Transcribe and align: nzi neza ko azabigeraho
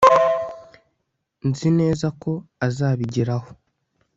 nzi 1.47 1.69
neza 1.79 2.07
ko 2.21 2.31
azabigeraho 2.67 3.49